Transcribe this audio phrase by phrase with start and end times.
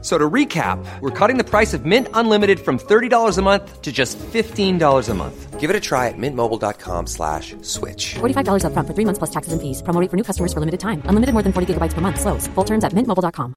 [0.00, 3.90] So to recap, we're cutting the price of Mint Unlimited from $30 a month to
[3.90, 5.58] just $15 a month.
[5.58, 8.14] Give it a try at mintmobile.com slash switch.
[8.20, 9.82] $45 upfront for three months plus taxes and fees.
[9.82, 11.02] Promo rate for new customers for limited time.
[11.10, 12.20] Unlimited more than 40 gigabytes per month.
[12.20, 12.46] Slows.
[12.54, 13.54] Full terms at mintmobile.com.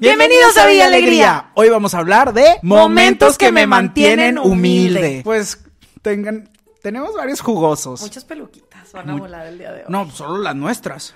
[0.00, 1.50] Bienvenidos a Villa Alegría.
[1.56, 5.22] Hoy vamos a hablar de momentos que me mantienen humilde.
[5.24, 5.58] Pues
[6.02, 6.48] tengan,
[6.82, 8.00] tenemos varios jugosos.
[8.00, 9.86] Muchas peluquitas van a volar el día de hoy.
[9.88, 11.14] No, solo las nuestras.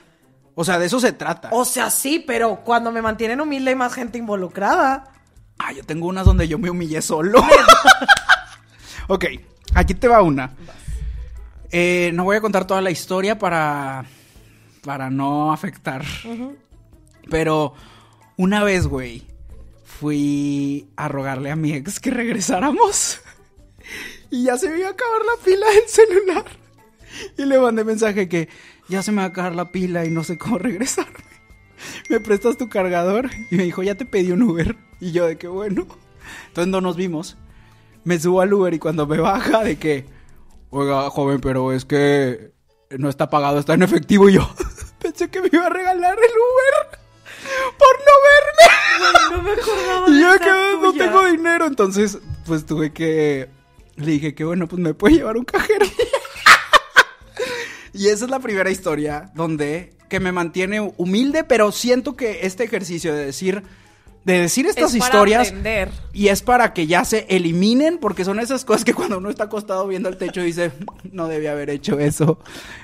[0.55, 1.49] O sea, de eso se trata.
[1.53, 5.05] O sea, sí, pero cuando me mantienen humilde hay más gente involucrada.
[5.59, 7.43] Ah, yo tengo unas donde yo me humillé solo.
[9.09, 9.25] ok,
[9.75, 10.53] aquí te va una.
[11.71, 14.05] Eh, no voy a contar toda la historia para,
[14.85, 16.05] para no afectar.
[17.31, 17.75] Pero
[18.37, 19.27] una vez, güey,
[19.85, 23.21] fui a rogarle a mi ex que regresáramos.
[24.31, 26.45] Y ya se me iba a acabar la pila del celular.
[27.37, 28.49] Y le mandé mensaje que
[28.93, 31.25] ya se me va a acabar la pila y no sé cómo regresarme.
[32.09, 33.31] ¿Me prestas tu cargador?
[33.51, 34.77] Y me dijo, ya te pedí un Uber.
[35.01, 35.87] Y yo de que bueno.
[36.49, 37.37] Entonces no nos vimos.
[38.05, 40.07] Me subo al Uber y cuando me baja de que,
[40.71, 42.53] oiga, joven, pero es que
[42.91, 44.29] no está pagado, está en efectivo.
[44.29, 44.49] Y yo
[45.01, 47.01] pensé que me iba a regalar el Uber
[47.79, 49.37] por no verme.
[49.37, 51.67] no me acordaba Y yo que no tengo dinero.
[51.67, 53.49] Entonces, pues tuve que.
[53.97, 55.87] Le dije que bueno, pues me puede llevar un cajero.
[57.93, 62.65] y esa es la primera historia donde que me mantiene humilde, pero siento que este
[62.65, 63.63] ejercicio de decir.
[64.25, 65.49] De decir estas Es para historias.
[65.49, 65.91] aprender.
[66.13, 69.45] Y es para que ya se eliminen, porque son esas cosas que cuando uno está
[69.45, 70.71] acostado viendo el techo dice,
[71.11, 72.39] no debía haber hecho eso.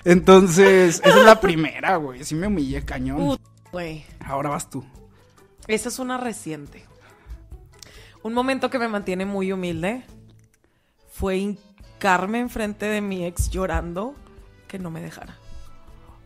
[0.05, 2.25] Entonces, esa es la primera, güey.
[2.25, 3.39] Sí me humillé cañón.
[3.71, 4.85] Güey, Ahora vas tú.
[5.69, 6.85] esa es una reciente.
[8.25, 10.03] Un momento que me mantiene muy humilde
[11.13, 14.17] fue hincarme enfrente de mi ex llorando
[14.69, 15.37] que no me dejara.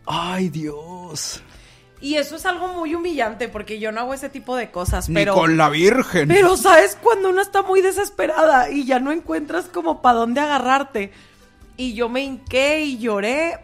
[0.06, 1.42] Ay, Dios.
[2.00, 5.14] Y eso es algo muy humillante porque yo no hago ese tipo de cosas, Ni
[5.14, 5.34] pero...
[5.34, 6.26] con la Virgen.
[6.28, 11.12] Pero sabes cuando uno está muy desesperada y ya no encuentras como para dónde agarrarte.
[11.76, 13.60] Y yo me hinqué y lloré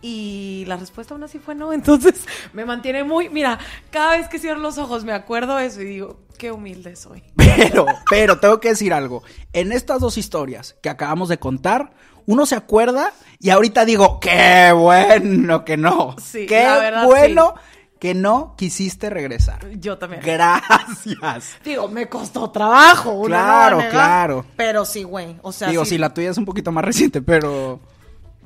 [0.00, 1.72] y la respuesta aún así fue no.
[1.74, 3.58] Entonces me mantiene muy, mira,
[3.90, 7.22] cada vez que cierro los ojos me acuerdo de eso y digo, qué humilde soy.
[7.36, 9.22] Pero, pero tengo que decir algo.
[9.52, 11.92] En estas dos historias que acabamos de contar,
[12.26, 16.16] uno se acuerda y ahorita digo, qué bueno que no.
[16.22, 17.54] Sí, qué la verdad, bueno
[17.98, 19.68] que no quisiste regresar.
[19.78, 20.22] Yo también.
[20.24, 21.56] Gracias.
[21.64, 23.12] Digo, me costó trabajo.
[23.14, 24.46] no Claro, claro.
[24.56, 25.36] Pero sí, güey.
[25.42, 27.78] O sea, digo, sí, sí, la tuya es un poquito más reciente, pero...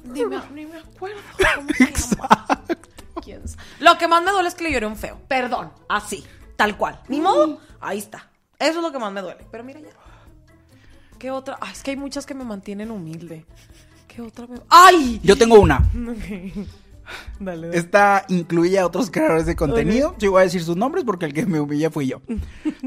[0.04, 1.16] Ni me, ni me acuerdo
[1.56, 2.65] cómo se llama.
[3.22, 5.19] ¿Quién sa- Lo que más me duele es que le lloré un feo.
[5.26, 6.25] Perdón, así,
[6.56, 7.00] tal cual.
[7.09, 8.28] Ni modo, ahí está.
[8.59, 9.47] Eso es lo que más me duele.
[9.50, 9.88] Pero mira ya.
[11.19, 11.59] ¿Qué otra?
[11.60, 13.44] Ay, es que hay muchas que me mantienen humilde.
[14.09, 14.59] ¿Qué otra me...
[14.69, 15.21] ¡Ay!
[15.22, 15.78] Yo tengo una.
[15.78, 16.66] Ok.
[17.38, 17.78] Dale, dale.
[17.78, 20.16] Esta incluye a otros creadores de contenido.
[20.19, 22.21] Sí voy a decir sus nombres porque el que me humilla fui yo.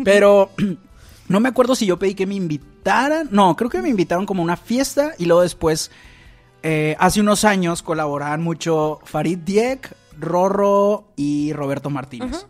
[0.04, 0.50] Pero
[1.30, 3.30] no me acuerdo si yo pedí que me invitaran.
[3.32, 5.90] No, creo que me invitaron como a una fiesta y luego después,
[6.64, 12.46] eh, hace unos años, colaboraban mucho Farid Diek, Rorro y Roberto Martínez.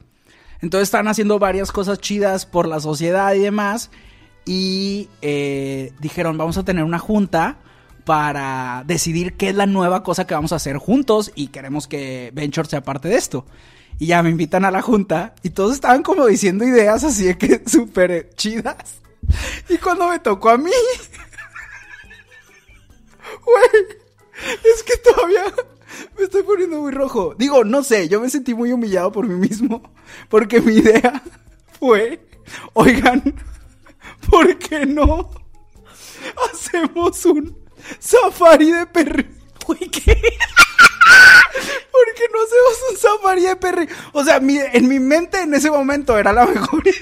[0.62, 3.92] Entonces están haciendo varias cosas chidas por la sociedad y demás.
[4.50, 7.60] Y eh, dijeron, vamos a tener una junta
[8.04, 12.32] para decidir qué es la nueva cosa que vamos a hacer juntos y queremos que
[12.34, 13.46] Venture sea parte de esto.
[14.00, 17.38] Y ya me invitan a la junta y todos estaban como diciendo ideas así de
[17.38, 18.96] que súper chidas.
[19.70, 20.72] Y cuando me tocó a mí,
[23.46, 23.86] güey,
[24.64, 25.44] es que todavía
[26.18, 27.36] me estoy poniendo muy rojo.
[27.38, 29.94] Digo, no sé, yo me sentí muy humillado por mí mismo
[30.28, 31.22] porque mi idea
[31.80, 32.20] fue,
[32.74, 33.22] oigan,
[34.30, 35.30] ¿por qué no
[36.52, 37.58] hacemos un
[38.00, 39.28] safari de perri?
[39.68, 40.14] Uy, ¿qué?
[41.92, 43.88] ¿Por qué no hacemos un safari de perri?
[44.14, 46.94] O sea, mi- en mi mente en ese momento era la mejor idea.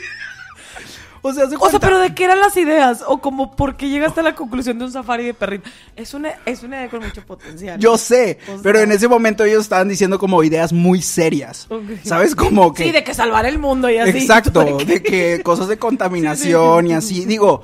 [1.28, 1.46] O sea,
[1.78, 3.04] O pero ¿de qué eran las ideas?
[3.08, 5.70] O como por qué llegaste a la conclusión de un safari de perrito.
[5.96, 7.80] Es una, es una idea con mucho potencial.
[7.80, 11.68] Yo sé, O sea- pero en ese momento ellos estaban diciendo como ideas muy serias.
[12.04, 12.36] ¿Sabes?
[12.36, 12.84] Como que...
[12.86, 14.18] Sí, de que salvar el mundo y así.
[14.18, 17.26] Exacto, De que- de que cosas de contaminación y así.
[17.26, 17.62] Digo,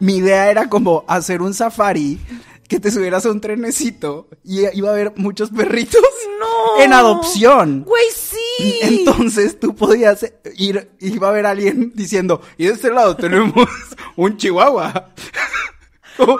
[0.00, 2.18] mi idea era como hacer un safari
[2.68, 6.02] que te subieras a un trenecito y iba a haber muchos perritos
[6.38, 6.82] No.
[6.82, 7.82] en adopción.
[7.84, 8.78] Güey, sí.
[8.82, 10.24] Entonces tú podías
[10.56, 13.66] ir, iba a haber alguien diciendo, y de este lado tenemos
[14.16, 15.08] un chihuahua.
[16.18, 16.38] güey!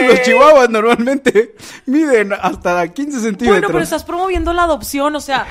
[0.08, 1.54] Los chihuahuas normalmente
[1.86, 3.48] miden hasta 15 centímetros.
[3.48, 5.46] Bueno, pero estás promoviendo la adopción, o sea,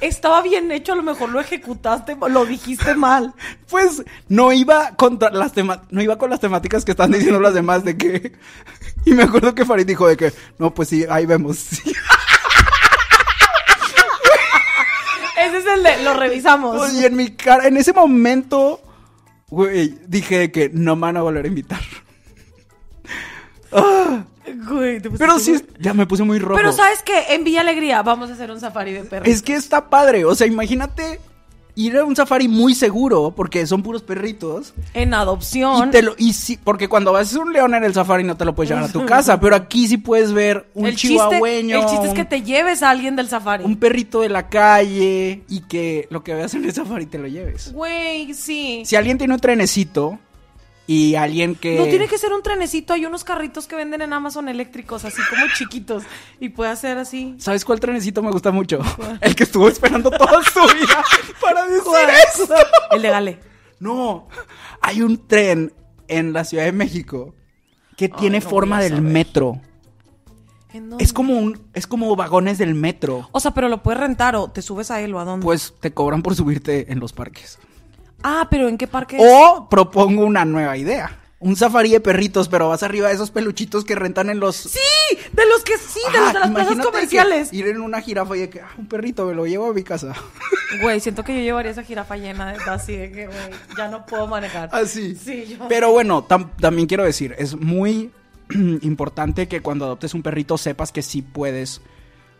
[0.00, 3.34] Estaba bien hecho, a lo mejor lo ejecutaste, lo dijiste mal.
[3.68, 7.52] Pues no iba contra las tema- no iba con las temáticas que están diciendo las
[7.54, 8.32] demás de que
[9.04, 11.92] y me acuerdo que Farid dijo de que no pues sí ahí vemos sí.
[15.40, 16.92] Ese es el de, lo revisamos.
[16.94, 18.80] y en mi cara en ese momento
[19.48, 21.80] güey dije que no me van a volver a invitar
[23.72, 24.24] Ah,
[24.70, 27.34] Güey, te pero sí muy- ya me puse muy rojo Pero ¿sabes qué?
[27.34, 29.28] En Villa Alegría vamos a hacer un safari de perros.
[29.28, 31.20] es que está padre o sea imagínate
[31.74, 35.88] ir a un safari muy seguro porque son puros perritos En adopción.
[35.88, 38.36] Y, te lo, y sí, porque cuando vas a un león en el safari no
[38.36, 41.08] te lo puedes llevar a tu casa, pero aquí sí puedes ver un el chiste,
[41.14, 43.62] chihuahueño, el chiste es que te lleves a alguien del safari.
[43.64, 47.28] un perrito de la calle y que lo que veas en el safari te lo
[47.28, 47.72] lleves.
[47.72, 48.82] Güey, sí.
[48.84, 50.18] Si alguien tiene un trenecito
[50.88, 51.76] y alguien que...
[51.76, 55.20] No tiene que ser un trenecito, hay unos carritos que venden en Amazon eléctricos, así
[55.28, 56.02] como chiquitos.
[56.40, 57.34] Y puede ser así.
[57.38, 58.80] ¿Sabes cuál trenecito me gusta mucho?
[59.20, 61.04] El que estuvo esperando toda su vida
[61.42, 61.92] para decir
[62.26, 62.48] eso.
[62.90, 63.38] El de Gale.
[63.80, 64.28] No,
[64.80, 65.74] hay un tren
[66.08, 67.34] en la Ciudad de México
[67.94, 69.60] que tiene no forma del metro.
[70.72, 71.04] ¿En dónde?
[71.04, 73.28] Es como un, es como vagones del metro.
[73.32, 75.44] O sea, pero lo puedes rentar o te subes a él o a dónde.
[75.44, 77.58] Pues te cobran por subirte en los parques.
[78.22, 79.22] Ah, pero ¿en qué parque es?
[79.24, 81.18] O propongo una nueva idea.
[81.40, 84.56] Un safari de perritos, pero vas arriba de esos peluchitos que rentan en los...
[84.56, 84.78] Sí,
[85.32, 87.52] de los que sí, de los de las plazas comerciales.
[87.52, 89.84] Ir en una jirafa y de que, ah, un perrito, me lo llevo a mi
[89.84, 90.14] casa.
[90.82, 93.38] Güey, siento que yo llevaría esa jirafa llena de así de que, güey,
[93.76, 94.68] ya no puedo manejar.
[94.72, 95.14] Así.
[95.14, 95.66] Sí, yo.
[95.66, 98.10] Pero bueno, tam- también quiero decir, es muy
[98.82, 101.80] importante que cuando adoptes un perrito sepas que sí puedes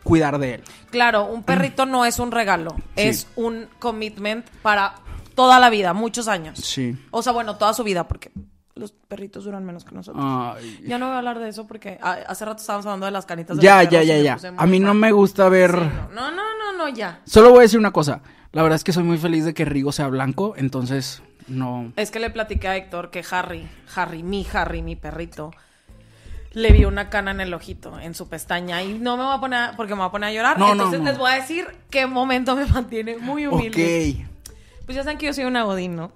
[0.03, 0.63] cuidar de él.
[0.91, 4.95] Claro, un perrito no es un regalo, es un commitment para
[5.39, 6.59] toda la vida, muchos años.
[6.59, 6.97] Sí.
[7.11, 8.29] O sea, bueno, toda su vida, porque
[8.75, 10.21] los perritos duran menos que nosotros.
[10.21, 10.83] Ay.
[10.85, 13.25] Ya no voy a hablar de eso porque ah, hace rato estábamos hablando de las
[13.25, 14.37] canitas de Ya, ya, ya, ya.
[14.57, 15.71] A mí no me gusta ver...
[15.71, 17.21] Sí, no, no, no, no, no, ya.
[17.23, 18.21] Solo voy a decir una cosa.
[18.51, 21.93] La verdad es que soy muy feliz de que Rigo sea blanco, entonces no...
[21.95, 23.65] Es que le platiqué a Héctor que Harry,
[23.95, 25.51] Harry, mi Harry, mi perrito,
[26.51, 28.83] le vi una cana en el ojito, en su pestaña.
[28.83, 30.59] Y no me voy a poner, porque me voy a poner a llorar.
[30.59, 31.05] No, no, Entonces no.
[31.05, 34.17] les voy a decir qué momento me mantiene muy humilde.
[34.19, 34.29] Ok.
[34.89, 36.11] Pues ya saben que yo soy una godín, ¿no?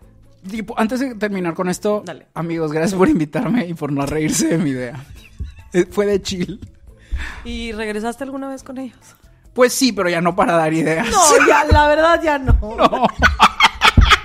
[0.49, 2.25] Tipo, antes de terminar con esto, Dale.
[2.33, 4.95] amigos, gracias por invitarme y por no reírse de mi idea.
[5.73, 6.59] Eh, Fue de chill.
[7.45, 8.97] ¿Y regresaste alguna vez con ellos?
[9.53, 11.07] Pues sí, pero ya no para dar ideas.
[11.07, 12.57] No, ya, la verdad ya no.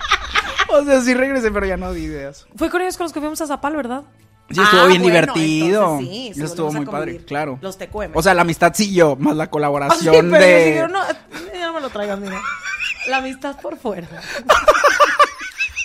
[0.71, 2.47] O sea, sí regresé, pero ya no di ideas.
[2.57, 4.03] Fue con ellos con los que fuimos a Zapal, ¿verdad?
[4.51, 5.83] Sí, estuvo Ah, bien bueno, divertido.
[5.99, 7.59] entonces sí, sí estuvo muy padre, claro.
[7.61, 8.13] Los TQM.
[8.15, 10.89] O sea, la amistad siguió, más la Ah, sí, colaboración pero de...
[10.91, 11.01] no,
[11.53, 12.41] ya no me lo traigan, mira.
[13.09, 14.07] La amistad por fuera.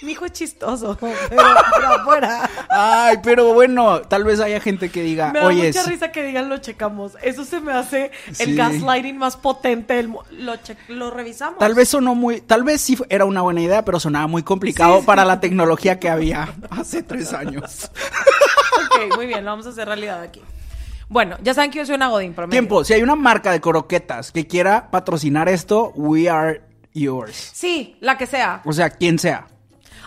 [0.02, 2.50] Mi hijo es chistoso, pero, pero afuera.
[2.70, 6.24] Ay, pero bueno, tal vez haya gente que diga, Me da oye, mucha risa que
[6.24, 7.14] digan lo checamos.
[7.22, 8.56] Eso se me hace el Sí.
[8.56, 9.94] gaslighting más potente.
[9.94, 11.58] del mu- lo, che- lo revisamos.
[11.58, 14.96] tal vez sonó muy, tal vez sí era una buena idea, pero sonaba muy complicado
[14.96, 15.06] Sí, sí.
[15.08, 17.90] para la tecnología que había hace tres años.
[18.92, 20.42] Ok, muy bien, lo vamos a hacer realidad aquí.
[21.08, 22.52] Bueno, ya saben que yo soy una godín promedio.
[22.60, 26.62] Tiempo, si hay una marca de croquetas que quiera patrocinar esto, we are
[26.94, 27.52] yours.
[27.54, 28.62] Sí, la que sea.
[28.66, 29.48] O sea, quien sea.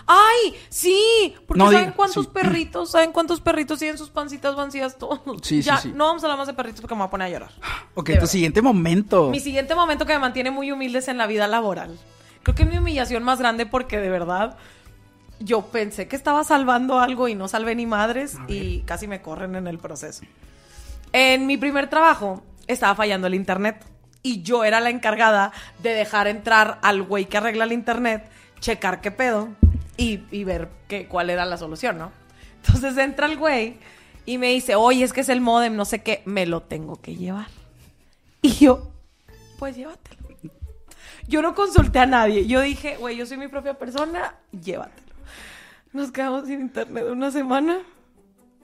[0.09, 0.55] ¡Ay!
[0.69, 2.31] Sí, porque No ¿saben cuántos sí.
[2.33, 2.91] perritos?
[2.91, 5.19] ¿Saben cuántos perritos tienen sus pancitas vacías todos?
[5.41, 5.91] Sí, sí, ya, sí.
[5.93, 7.51] no vamos a hablar más de perritos porque me voy a poner a llorar.
[7.95, 8.27] Ok, De tu verdad.
[8.31, 9.29] siguiente momento.
[9.31, 11.97] Mi siguiente momento que me mantiene muy humilde es en la vida laboral.
[12.43, 14.55] Creo que es mi humillación más grande porque de verdad
[15.39, 19.55] yo pensé que estaba salvando algo y no salvé ni madres y casi me corren
[19.55, 20.23] en el proceso.
[21.11, 23.83] En mi primer trabajo estaba fallando el internet
[24.27, 28.29] y yo era la encargada de dejar entrar al güey que arregla el internet,
[28.59, 29.47] checar qué pedo
[29.95, 32.11] y, ver qué, cuál era la solución, ¿no?
[32.57, 33.77] Entonces entra el güey
[34.25, 37.01] y me dice, oye, es que es el modem, no sé qué, me lo tengo
[37.01, 37.47] que llevar.
[38.41, 38.91] Y yo,
[39.57, 40.27] pues llévatelo.
[41.29, 42.47] Yo no consulté a nadie.
[42.47, 45.07] Yo dije, güey, yo soy mi propia persona, llévatelo.
[45.93, 47.79] Nos quedamos sin internet una semana.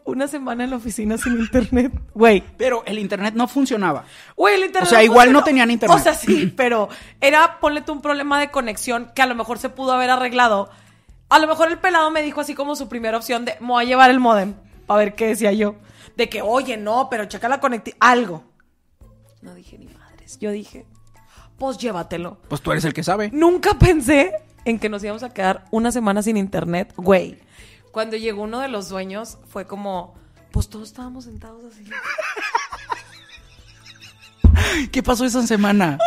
[0.06, 1.94] Una semana en la oficina sin internet.
[2.14, 2.44] Güey.
[2.58, 4.04] Pero el internet no funcionaba.
[4.36, 4.88] Güey, el internet.
[4.88, 5.98] O sea, igual no tenían internet.
[5.98, 6.90] O sea, sí, pero
[7.22, 10.70] era, ponle tú un problema de conexión que a lo mejor se pudo haber arreglado.
[11.30, 13.86] A lo mejor el pelado me dijo así como su primera opción de, me voy
[13.86, 14.56] a llevar el modem.
[14.86, 15.76] Para ver qué decía yo.
[16.18, 17.98] De que, oye, no, pero checa la conectividad.
[18.02, 18.44] Algo.
[19.42, 20.38] No dije ni madres.
[20.40, 20.86] Yo dije,
[21.58, 22.38] pues llévatelo.
[22.50, 23.30] Pues tú eres el que sabe.
[23.32, 24.34] Nunca pensé
[24.66, 27.40] en que nos íbamos a quedar una semana sin internet, güey.
[27.94, 30.16] Cuando llegó uno de los dueños, fue como,
[30.52, 31.86] pues todos estábamos sentados así.
[34.92, 35.86] ¿Qué pasó esa semana?
[35.86, 36.00] de verdad,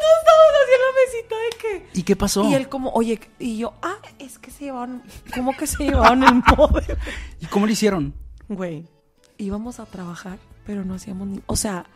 [0.00, 1.86] todos estábamos así en la mesita de que.
[2.00, 2.50] ¿Y qué pasó?
[2.50, 6.24] Y él como, oye, y yo, ah, es que se llevaron, ¿cómo que se llevaron
[6.24, 6.96] el modem?
[7.40, 8.12] ¿Y cómo lo hicieron?
[8.48, 8.88] Güey,
[9.38, 11.86] íbamos a trabajar, pero no hacíamos ni, o sea,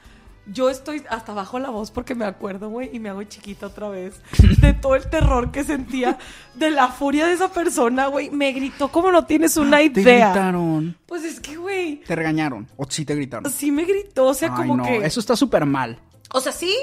[0.51, 3.89] Yo estoy hasta bajo la voz porque me acuerdo, güey, y me hago chiquita otra
[3.89, 4.21] vez.
[4.61, 6.19] De todo el terror que sentía,
[6.55, 8.31] de la furia de esa persona, güey.
[8.31, 10.31] Me gritó como no tienes una Te idea.
[10.33, 10.97] gritaron.
[11.07, 12.67] Pues es que, güey, Te regañaron.
[12.77, 13.51] O sí te gritaron.
[13.53, 14.97] sí me gritó, o sea, Ay, como no, que...
[15.05, 15.99] Eso está súper mal.
[16.33, 16.75] O sea, sí,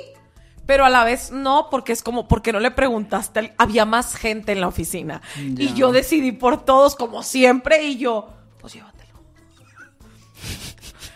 [0.65, 4.51] pero a la vez no, porque es como, porque no le preguntaste, había más gente
[4.51, 5.21] en la oficina.
[5.37, 8.29] Y yo decidí por todos, como siempre, y yo,
[8.59, 9.19] pues llévatelo.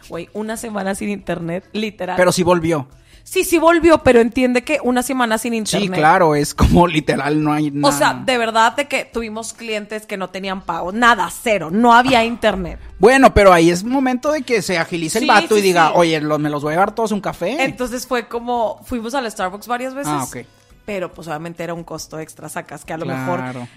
[0.09, 2.17] Güey, una semana sin internet, literal.
[2.17, 2.87] Pero sí volvió.
[3.23, 5.89] sí, sí volvió, pero entiende que una semana sin internet.
[5.91, 7.91] Sí, claro, es como literal, no hay O nada.
[7.97, 12.25] sea, de verdad de que tuvimos clientes que no tenían pago, nada, cero, no había
[12.25, 12.79] internet.
[12.97, 15.93] Bueno, pero ahí es momento de que se agilice el Sí, vato y diga, sí.
[15.95, 17.63] oye, lo- me los voy a llevar todos un café.
[17.63, 20.11] Entonces fue como, fuimos al Starbucks varias veces.
[20.11, 20.37] Ah, ok.
[20.85, 23.19] Pero pues obviamente era un costo extra, sacas que a lo Claro.
[23.53, 23.67] mejor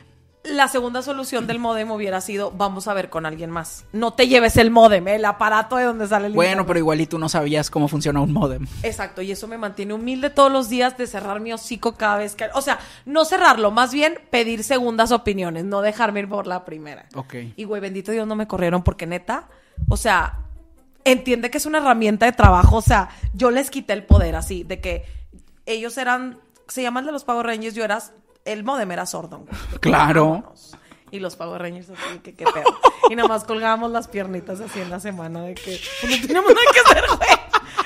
[0.44, 3.84] la segunda solución del modem hubiera sido, vamos a ver con alguien más.
[3.92, 6.66] No te lleves el modem, el aparato de donde sale el Bueno, internet.
[6.66, 8.66] pero igual y tú no sabías cómo funciona un modem.
[8.82, 12.34] Exacto, y eso me mantiene humilde todos los días de cerrar mi hocico cada vez
[12.34, 12.46] que...
[12.54, 17.06] O sea, no cerrarlo, más bien pedir segundas opiniones, no dejarme ir por la primera.
[17.14, 17.34] Ok.
[17.56, 19.49] Y güey, bendito Dios no me corrieron porque neta,
[19.88, 20.40] o sea,
[21.04, 24.64] entiende que es una herramienta de trabajo, o sea, yo les quité el poder así,
[24.64, 25.04] de que
[25.66, 28.00] ellos eran, se llaman de los Power Rangers, yo era,
[28.44, 30.54] el modem era que Claro.
[31.11, 32.75] Y los Power Rangers así, que qué pedo.
[33.11, 36.50] Y nada más colgábamos las piernitas así en la semana de que pues, no teníamos
[36.54, 37.30] nada que hacer, güey.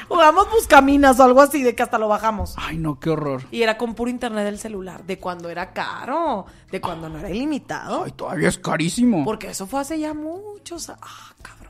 [0.08, 2.54] Jugamos buscaminas o algo así, de que hasta lo bajamos.
[2.56, 3.42] Ay, no, qué horror.
[3.50, 7.28] Y era con puro internet del celular, de cuando era caro, de cuando no era
[7.28, 8.04] ilimitado.
[8.04, 9.24] Ay, todavía es carísimo.
[9.24, 10.88] Porque eso fue hace ya muchos.
[10.90, 11.65] Ah, cabrón.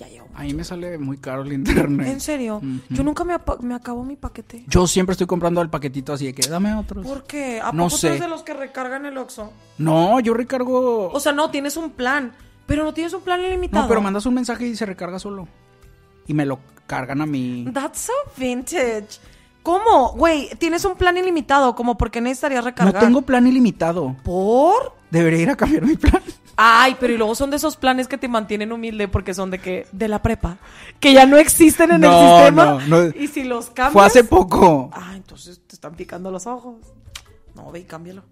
[0.00, 0.28] Ya llevo.
[0.34, 2.06] A mí me sale muy caro el internet.
[2.08, 4.64] En serio, yo nunca me, me acabo mi paquete.
[4.66, 7.06] Yo siempre estoy comprando el paquetito así de que dame otros.
[7.06, 7.60] ¿Por qué?
[7.60, 8.06] ¿A No poco tú sé.
[8.08, 9.52] eres de los que recargan el Oxxo?
[9.76, 11.10] No, yo recargo.
[11.12, 12.32] O sea, no, tienes un plan,
[12.64, 13.82] pero no tienes un plan ilimitado.
[13.82, 15.46] no, pero mandas un mensaje y se recarga solo.
[16.26, 17.66] Y me lo cargan a mí.
[17.74, 19.18] That's so vintage.
[19.62, 20.12] ¿Cómo?
[20.14, 23.02] Güey, tienes un plan ilimitado, como porque necesitarías No recargar.
[23.02, 24.16] tengo plan ilimitado.
[24.24, 24.94] ¿Por?
[25.10, 26.22] Debería ir a cambiar mi plan.
[26.56, 29.58] Ay, pero y luego son de esos planes que te mantienen humilde porque son de
[29.58, 30.58] que de la prepa,
[30.98, 32.64] que ya no existen en No, el sistema.
[32.86, 33.04] no, no.
[33.18, 33.92] Y si los cambias.
[33.92, 34.90] Fue hace poco.
[34.92, 36.76] Ah, entonces te están picando los ojos.
[37.54, 38.22] No, ve y cámbialo.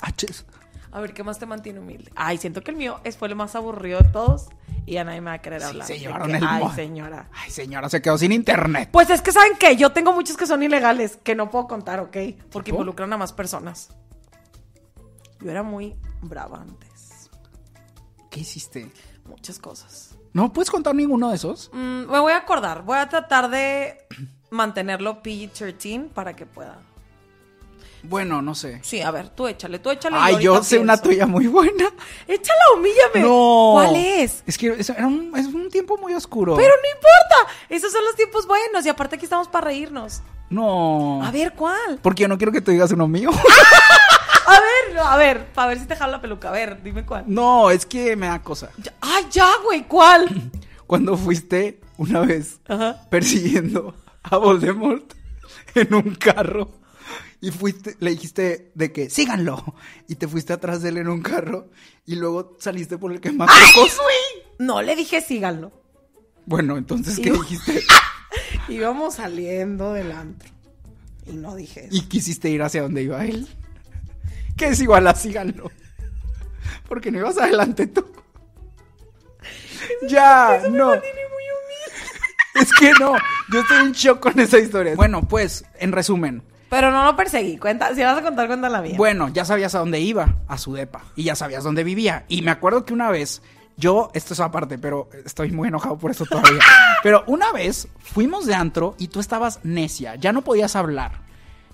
[0.00, 0.46] Aches.
[0.92, 2.10] A ver, ¿qué más te mantiene humilde?
[2.16, 4.46] Ay, siento que el mío fue el más aburrido de todos
[4.86, 5.86] y ya nadie me va a querer Sí, hablar.
[5.86, 7.28] se llevaron que, el Ay, señora.
[7.32, 8.88] Ay, señora, se quedó sin internet.
[8.90, 9.76] Pues es que, ¿saben qué?
[9.76, 12.16] Yo tengo muchos que son ilegales, que no puedo contar, ¿ok?
[12.50, 12.76] Porque ¿Tipo?
[12.78, 13.90] involucran a más personas.
[15.40, 16.89] Yo era muy brava antes.
[18.30, 18.90] ¿Qué hiciste?
[19.26, 20.16] Muchas cosas.
[20.32, 21.68] ¿No puedes contar ninguno de esos?
[21.72, 22.84] Mm, me voy a acordar.
[22.84, 24.06] Voy a tratar de
[24.50, 26.78] mantenerlo PG-13 para que pueda.
[28.02, 28.80] Bueno, no sé.
[28.82, 30.16] Sí, a ver, tú échale, tú échale.
[30.18, 31.84] Ay, yo sé una tuya muy buena.
[32.26, 33.20] Échala, humíllame.
[33.20, 33.72] No.
[33.74, 34.42] ¿Cuál es?
[34.46, 36.56] Es que era un, es un tiempo muy oscuro.
[36.56, 37.52] Pero no importa.
[37.68, 38.86] Esos son los tiempos buenos.
[38.86, 40.22] Y aparte aquí estamos para reírnos.
[40.48, 41.22] No.
[41.22, 41.98] A ver, ¿cuál?
[42.02, 43.30] Porque yo no quiero que tú digas uno mío.
[44.50, 46.48] A ver, no, a ver, para ver si te jalo la peluca.
[46.48, 47.24] A ver, dime cuál.
[47.26, 48.70] no, es que me da cosa.
[48.78, 50.50] Ya- Ay, ya, güey, ¿cuál?
[50.86, 53.06] Cuando fuiste una vez Ajá.
[53.10, 55.12] persiguiendo a Voldemort
[55.74, 56.68] en un carro
[57.40, 59.74] y fuiste, le dijiste de que síganlo
[60.08, 61.68] y te fuiste atrás de él en un carro
[62.06, 63.98] y luego saliste por el quemacocos.
[64.58, 65.70] No le dije síganlo.
[66.44, 67.82] Bueno, entonces ¿qué Iba- dijiste?
[68.68, 70.50] Íbamos saliendo del antro.
[71.26, 71.96] Y no dije eso.
[71.96, 73.46] Y quisiste ir hacia donde iba él.
[74.60, 75.70] Que es igual a síganlo.
[76.86, 78.04] Porque no ibas adelante tú.
[80.06, 80.92] Ya, no.
[80.92, 83.14] Es que no,
[83.50, 84.96] yo estoy en shock con esa historia.
[84.96, 87.56] Bueno, pues, en resumen, Pero no lo perseguí.
[87.56, 88.96] Cuenta, si vas a contar, cuenta la mía.
[88.98, 92.26] Bueno, ya sabías a dónde iba, a su depa, y ya sabías dónde vivía.
[92.28, 93.40] Y me acuerdo que una vez,
[93.78, 96.60] yo, esto es aparte, pero estoy muy enojado por eso todavía.
[97.02, 101.29] pero una vez fuimos de antro y tú estabas necia, ya no podías hablar.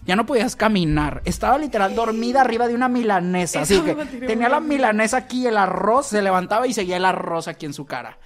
[0.07, 1.21] Ya no podías caminar.
[1.25, 3.63] Estaba literal dormida arriba de una milanesa.
[3.63, 3.95] Eso Así que
[4.27, 7.87] tenía la milanesa aquí, el arroz, se levantaba y seguía el arroz aquí en su
[7.87, 8.19] cara.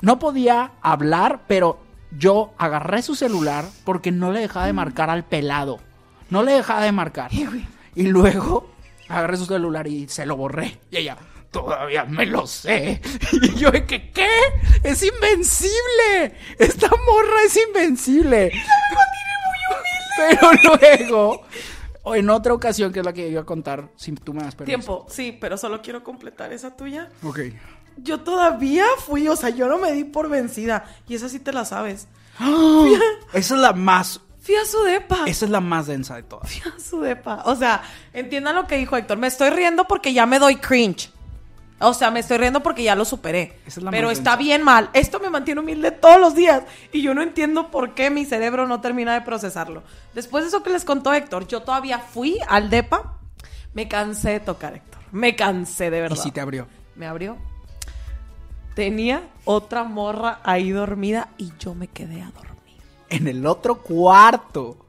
[0.00, 1.78] No podía hablar, pero
[2.16, 5.78] yo agarré su celular porque no le dejaba de marcar al pelado.
[6.30, 7.30] No le dejaba de marcar.
[7.94, 8.70] Y luego
[9.08, 10.78] agarré su celular y se lo borré.
[10.90, 11.16] Y ella,
[11.50, 13.00] todavía me lo sé.
[13.32, 14.28] Y yo, ¿de que qué?
[14.82, 16.34] Es invencible.
[16.58, 18.52] Esta morra es invencible.
[20.18, 21.42] Pero luego,
[22.02, 24.54] o en otra ocasión, que es la que iba a contar, si tú me das
[24.54, 24.78] permiso.
[24.78, 27.08] Tiempo, sí, pero solo quiero completar esa tuya.
[27.22, 27.40] Ok.
[27.98, 30.84] Yo todavía fui, o sea, yo no me di por vencida.
[31.08, 32.08] Y esa sí te la sabes.
[33.32, 35.24] Esa es la más, Fui a su depa.
[35.26, 36.50] esa es la más densa de todas.
[36.50, 37.42] Fui a su depa.
[37.44, 37.82] O sea,
[38.14, 39.18] entiendan lo que dijo Héctor.
[39.18, 41.10] Me estoy riendo porque ya me doy cringe.
[41.80, 43.60] O sea, me estoy riendo porque ya lo superé.
[43.66, 44.90] Es Pero está bien mal.
[44.92, 46.64] Esto me mantiene humilde todos los días.
[46.92, 49.84] Y yo no entiendo por qué mi cerebro no termina de procesarlo.
[50.14, 53.18] Después de eso que les contó Héctor, yo todavía fui al DEPA.
[53.74, 55.00] Me cansé de tocar, Héctor.
[55.12, 56.16] Me cansé de Y verdad.
[56.16, 56.66] sí te abrió.
[56.96, 57.36] Me abrió.
[58.74, 62.80] Tenía otra morra ahí dormida y yo me quedé a dormir.
[63.08, 64.86] En el otro cuarto.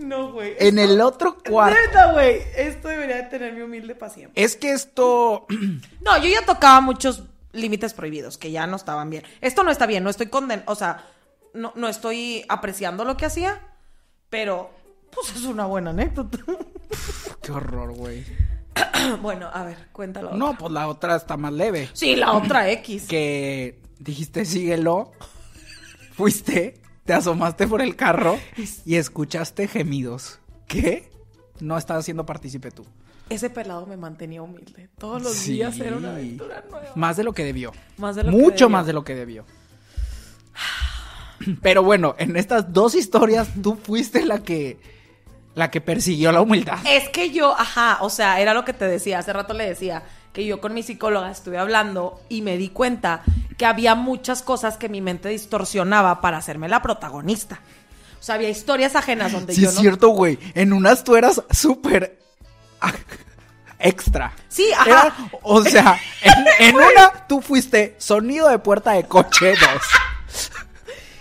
[0.00, 0.54] No, güey.
[0.58, 1.78] En el otro cuarto.
[1.78, 2.42] Neta, güey.
[2.56, 4.32] Esto debería de tener mi humilde paciencia.
[4.42, 5.46] Es que esto.
[6.00, 9.22] No, yo ya tocaba muchos límites prohibidos que ya no estaban bien.
[9.40, 10.62] Esto no está bien, no estoy conden...
[10.66, 11.04] O sea,
[11.52, 13.60] no, no estoy apreciando lo que hacía,
[14.30, 14.70] pero
[15.10, 16.38] pues es una buena anécdota.
[17.42, 18.24] Qué horror, güey.
[19.22, 20.32] bueno, a ver, cuéntalo.
[20.32, 21.90] No, pues la otra está más leve.
[21.92, 23.06] Sí, la otra X.
[23.06, 25.12] Que dijiste síguelo.
[26.12, 28.38] Fuiste, te asomaste por el carro
[28.84, 30.38] y escuchaste gemidos.
[30.66, 31.10] ¿Qué?
[31.60, 32.84] No estás siendo partícipe tú.
[33.28, 34.88] Ese pelado me mantenía humilde.
[34.98, 35.52] Todos los Sí.
[35.52, 36.92] días era una aventura nueva.
[36.96, 37.72] Más de lo que debió.
[37.96, 38.68] Más de lo que Mucho debió.
[38.70, 39.44] más de lo que debió.
[41.62, 44.78] Pero bueno, en estas dos historias tú fuiste la que
[45.54, 46.78] la que persiguió la humildad.
[46.86, 50.04] Es que yo, ajá, o sea, era lo que te decía, hace rato le decía
[50.32, 53.22] que yo con mi psicóloga estuve hablando y me di cuenta
[53.58, 57.60] que había muchas cosas que mi mente distorsionaba para hacerme la protagonista.
[58.18, 59.80] O sea, había historias ajenas donde Sí yo es no...
[59.80, 60.38] cierto, güey.
[60.54, 62.18] En unas tú eras súper
[63.78, 64.32] extra.
[64.48, 64.90] Sí, ajá.
[64.90, 69.58] Era- o sea, en, en una tú fuiste sonido de puerta de coche 2.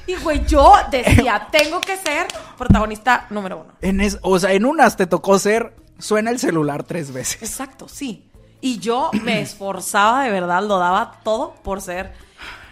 [0.07, 3.73] Y güey, yo decía, tengo que ser protagonista número uno.
[3.81, 7.41] En es, o sea, en unas te tocó ser suena el celular tres veces.
[7.41, 8.28] Exacto, sí.
[8.61, 12.13] Y yo me esforzaba de verdad, lo daba todo por ser.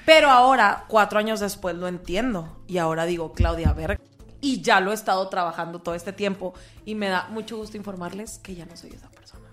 [0.05, 2.63] Pero ahora, cuatro años después, lo entiendo.
[2.65, 3.99] Y ahora digo, Claudia, ver.
[4.39, 6.53] Y ya lo he estado trabajando todo este tiempo.
[6.85, 9.45] Y me da mucho gusto informarles que ya no soy esa persona.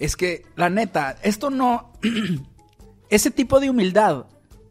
[0.00, 1.92] Es que, la neta, esto no.
[3.08, 4.26] Ese tipo de humildad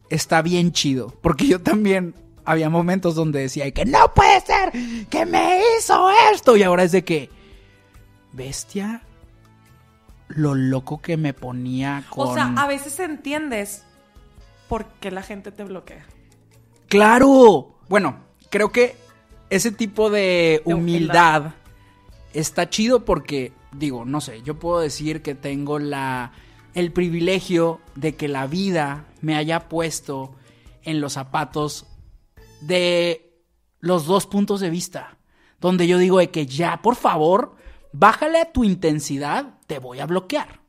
[0.09, 1.13] está bien chido.
[1.21, 4.73] Porque yo también había momentos donde decía que no puede ser
[5.09, 6.57] que me hizo esto.
[6.57, 7.29] Y ahora es de que.
[8.33, 9.03] Bestia.
[10.29, 12.27] Lo loco que me ponía con.
[12.27, 13.83] O sea, a veces entiendes
[14.67, 16.05] por qué la gente te bloquea.
[16.87, 17.75] ¡Claro!
[17.89, 18.95] Bueno, creo que
[19.49, 21.53] ese tipo de De humildad humildad.
[22.33, 26.31] está chido porque, digo, no sé, yo puedo decir que tengo la
[26.75, 30.35] el privilegio de que la vida me haya puesto
[30.83, 31.85] en los zapatos
[32.61, 33.43] de
[33.79, 35.17] los dos puntos de vista.
[35.59, 37.55] Donde yo digo de que ya, por favor,
[37.91, 40.61] bájale a tu intensidad, te voy a bloquear.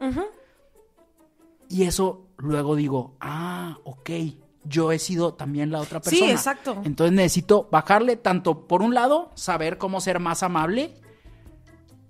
[1.68, 4.10] Y eso luego digo, ah, ok,
[4.64, 6.32] yo he sido también la otra Sí, persona.
[6.32, 6.82] exacto.
[6.84, 10.94] Entonces necesito bajarle tanto, por un lado, saber cómo ser más amable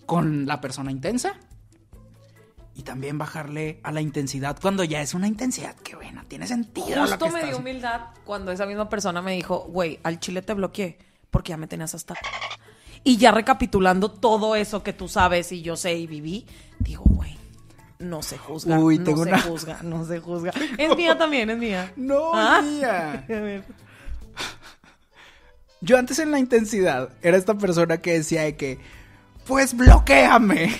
[0.06, 1.34] con la persona intensa.
[2.74, 7.02] Y también bajarle a la intensidad cuando ya es una intensidad que, bueno, tiene sentido.
[7.02, 10.96] Justo me dio humildad cuando esa misma persona me dijo, güey, al chile te bloqueé
[11.30, 12.14] porque ya me tenías hasta...
[13.02, 16.46] Y ya recapitulando todo eso que tú sabes y yo sé y viví,
[16.78, 17.36] digo, güey,
[17.98, 20.52] no se juzga, Uy, no tengo se una- juzga, no se juzga.
[20.78, 21.92] Es mía también, es mía.
[21.96, 22.60] No, ¿Ah?
[22.62, 23.12] mía.
[23.28, 23.64] A ver.
[25.80, 28.78] Yo antes en la intensidad era esta persona que decía de que,
[29.46, 30.74] pues bloqueame.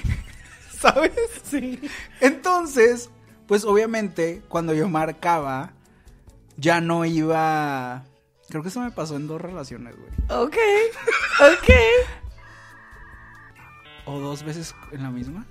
[0.79, 1.13] ¿Sabes?
[1.43, 1.81] Sí.
[2.21, 3.09] Entonces,
[3.47, 5.73] pues obviamente, cuando yo marcaba,
[6.57, 8.05] ya no iba.
[8.51, 10.11] Creo que eso me pasó en dos relaciones, güey.
[10.29, 10.57] Ok,
[11.41, 11.71] ok.
[14.07, 15.47] O dos veces en la misma.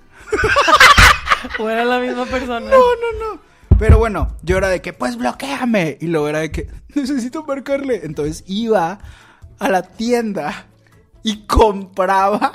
[1.58, 2.60] O era la misma persona.
[2.60, 3.40] No, no, no.
[3.78, 5.96] Pero bueno, yo era de que, pues bloqueame.
[6.00, 8.04] Y luego era de que, necesito marcarle.
[8.04, 8.98] Entonces iba
[9.58, 10.66] a la tienda
[11.22, 12.52] y compraba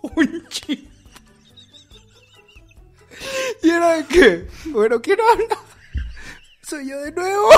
[0.00, 0.88] un chip.
[3.62, 5.58] Y era de que, bueno, ¿quién habla?
[6.68, 7.48] Soy yo de nuevo.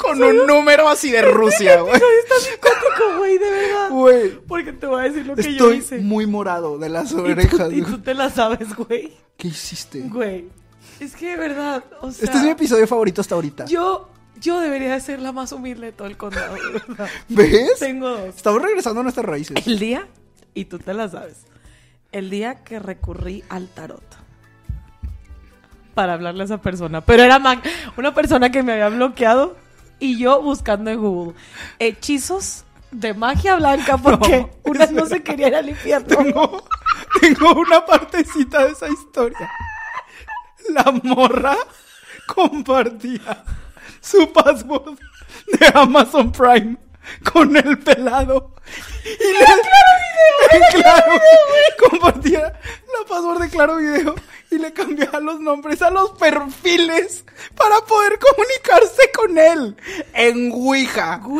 [0.00, 1.94] Con un número así de Rusia, güey.
[1.94, 3.90] Estás psicótico, güey, de verdad.
[3.90, 5.98] Güey, Porque te voy a decir lo que yo estoy hice.
[5.98, 7.72] muy morado de las Y tú- orejas.
[7.72, 9.16] y tú te la sabes, güey.
[9.36, 10.00] ¿Qué hiciste?
[10.02, 10.48] Güey.
[11.00, 12.24] Es que de verdad, o sea.
[12.26, 13.64] Este es mi episodio favorito hasta ahorita.
[13.66, 14.08] Yo,
[14.40, 16.54] yo debería de ser la más humilde de todo el condado,
[16.88, 17.08] verdad.
[17.28, 17.78] ¿Ves?
[17.80, 18.36] Tengo dos.
[18.36, 19.56] Estamos regresando a nuestras raíces.
[19.66, 20.06] El día,
[20.54, 21.38] y tú te la sabes,
[22.12, 24.04] el día que recurrí al tarot
[25.96, 27.00] para hablarle a esa persona.
[27.00, 27.40] Pero era
[27.96, 29.56] una persona que me había bloqueado
[29.98, 31.34] y yo buscando en Google
[31.78, 36.06] hechizos de magia blanca porque No, una no se quería ir al infierno.
[36.06, 36.68] Tengo,
[37.18, 39.50] tengo una partecita de esa historia.
[40.68, 41.56] La morra
[42.26, 43.42] compartía
[44.02, 44.98] su password
[45.58, 46.76] de Amazon Prime
[47.32, 48.54] con el pelado.
[49.04, 49.44] Y le,
[50.72, 51.12] claro,
[51.90, 54.14] compartía la password de Claro Video
[54.50, 57.24] y le cambiaba los nombres a los perfiles
[57.56, 59.76] para poder comunicarse con él
[60.14, 61.20] en Ouija.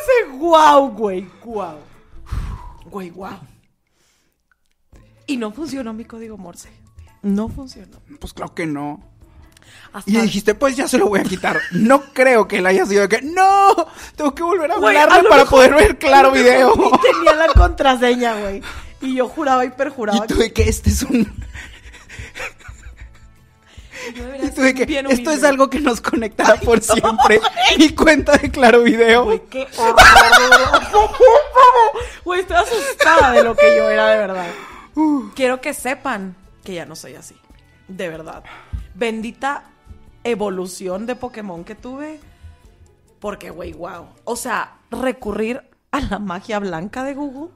[0.00, 1.78] Ese guau, güey, guau.
[2.86, 3.38] Güey, guau.
[5.26, 6.70] Y no funcionó mi código Morse.
[7.22, 7.98] No funcionó.
[8.18, 9.17] Pues claro que no.
[9.92, 11.58] Hasta- Y dijiste, pues ya se lo voy a quitar.
[11.72, 13.74] No creo que él haya sido de que, no,
[14.16, 16.74] tengo que volver a Güey, lo para mejor- poder ver Claro Video.
[16.76, 18.62] ni tenía la contraseña, güey.
[19.00, 21.32] Y yo juraba y perjuraba Y tú de que este es un...
[24.42, 27.40] Y ser que esto es algo que nos conectará por siempre.
[27.78, 29.24] Mi cuenta de Claro Video.
[29.24, 29.96] Güey, qué horror.
[32.24, 34.46] Güey, estoy asustada de lo que yo era de verdad.
[35.34, 37.36] Quiero que sepan que ya no soy así.
[37.88, 38.44] De verdad.
[38.98, 39.64] Bendita
[40.24, 42.20] evolución de Pokémon que tuve.
[43.20, 44.06] Porque, güey, wow.
[44.24, 47.50] O sea, recurrir a la magia blanca de Google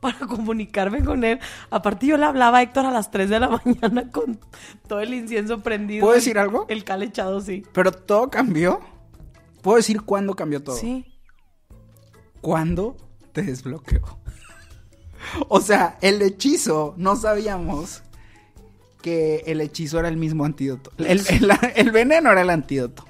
[0.00, 1.38] para comunicarme con él.
[1.70, 4.40] Aparte, yo le hablaba a Héctor a las 3 de la mañana con
[4.88, 6.02] todo el incienso prendido.
[6.02, 6.66] ¿Puedo decir algo?
[6.68, 7.64] El calechado, sí.
[7.72, 8.80] Pero todo cambió.
[9.62, 10.76] ¿Puedo decir cuándo cambió todo?
[10.76, 11.06] Sí.
[12.40, 12.96] ¿Cuándo
[13.32, 14.02] te desbloqueó?
[15.50, 18.02] O sea, el hechizo, no sabíamos
[19.02, 20.92] que el hechizo era el mismo antídoto.
[20.98, 23.04] El, el- el veneno era el antídoto.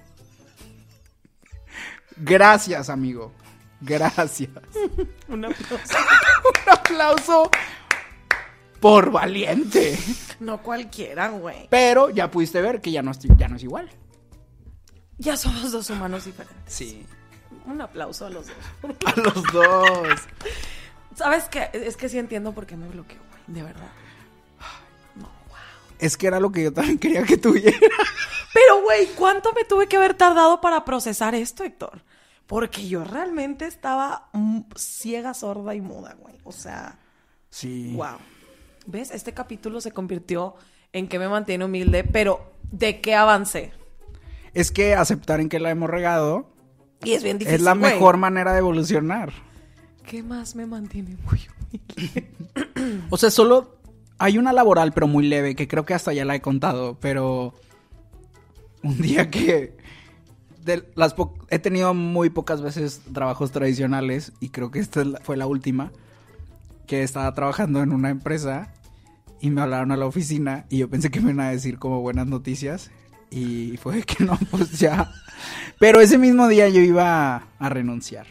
[2.17, 3.33] Gracias, amigo.
[3.81, 4.51] Gracias.
[5.29, 5.95] Un aplauso.
[6.67, 7.51] Un aplauso
[8.81, 9.99] por valiente.
[10.41, 11.69] No cualquiera, güey.
[11.71, 13.89] Pero ya pudiste ver que ya no, es- ya no es igual.
[15.19, 16.73] Ya somos dos humanos diferentes.
[16.73, 17.05] Sí.
[17.67, 18.57] Un aplauso a los dos.
[19.07, 20.19] A los dos.
[21.15, 21.69] ¿Sabes qué?
[21.73, 23.43] Es que sí entiendo por qué me bloqueó, güey.
[23.49, 23.91] De verdad.
[26.01, 27.77] Es que era lo que yo también quería que tuviera.
[28.53, 32.03] Pero, güey, ¿cuánto me tuve que haber tardado para procesar esto, Héctor?
[32.47, 36.35] Porque yo realmente estaba mm, ciega, sorda y muda, güey.
[36.45, 36.99] O sea,
[37.51, 37.93] Sí.
[37.95, 38.17] wow.
[38.87, 39.11] ¿Ves?
[39.11, 40.55] Este capítulo se convirtió
[40.93, 43.73] en que me mantiene humilde, pero ¿de qué avancé?
[44.55, 46.51] Es que aceptar en que la hemos regado
[47.05, 47.57] Y es bien difícil.
[47.61, 47.93] es la güey.
[47.93, 49.33] mejor manera de evolucionar.
[50.05, 52.31] ¿Qué más me mantiene muy humilde?
[53.11, 53.77] O sea, solo
[54.21, 57.55] hay una laboral, pero muy leve, que creo que hasta ya la he contado, pero
[58.83, 59.75] un día que
[61.49, 65.91] he tenido muy pocas veces trabajos tradicionales y creo que esta fue la última
[66.87, 68.73] que estaba trabajando en una empresa
[69.41, 72.03] y me hablaron a la oficina y yo pensé que me iban a decir como
[72.03, 72.91] buenas noticias
[73.31, 75.11] y fue que no, pues ya.
[75.79, 78.27] Pero ese mismo día yo iba a, a renunciar.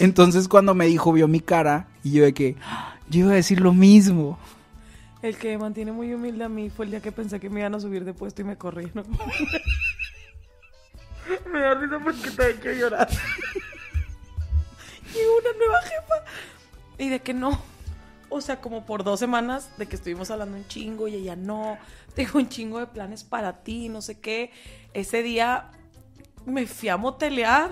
[0.00, 3.36] Entonces cuando me dijo, vio mi cara y yo de que "Ah, yo iba a
[3.36, 4.38] decir lo mismo.
[5.22, 7.60] El que me mantiene muy humilde a mí fue el día que pensé que me
[7.60, 9.06] iban a subir de puesto y me corrieron.
[11.52, 13.08] me da risa porque te que llorar.
[15.14, 16.24] Llegó una nueva jefa.
[16.98, 17.60] Y de que no.
[18.28, 21.76] O sea, como por dos semanas de que estuvimos hablando un chingo y ella no.
[22.14, 24.52] Tengo un chingo de planes para ti, no sé qué.
[24.94, 25.70] Ese día
[26.46, 27.70] me fui a motelear.